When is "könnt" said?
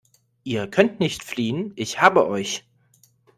0.67-0.99